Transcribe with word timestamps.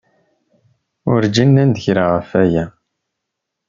Werǧin 1.09 1.49
nnan-d 1.51 1.77
kra 1.83 2.03
ɣef 2.15 2.31
aya. 2.41 2.65